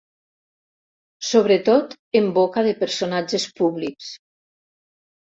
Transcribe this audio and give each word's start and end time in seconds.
Sobretot 1.33 1.95
en 2.23 2.33
boca 2.41 2.65
de 2.71 2.75
personatges 2.83 3.49
públics. 3.63 4.13